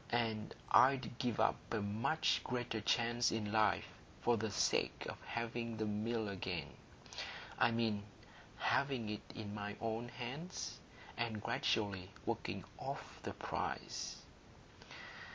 And 0.09 0.55
I'd 0.71 1.15
give 1.19 1.39
up 1.39 1.57
a 1.69 1.79
much 1.79 2.41
greater 2.43 2.81
chance 2.81 3.31
in 3.31 3.51
life 3.51 3.85
for 4.23 4.35
the 4.35 4.49
sake 4.49 5.05
of 5.07 5.17
having 5.27 5.77
the 5.77 5.85
Mill 5.85 6.27
again,—I 6.27 7.69
mean 7.69 8.01
having 8.57 9.09
it 9.09 9.21
in 9.35 9.53
my 9.53 9.75
own 9.79 10.09
hands, 10.09 10.79
and 11.17 11.39
gradually 11.43 12.09
working 12.25 12.63
off 12.79 13.19
the 13.21 13.33
price." 13.33 14.23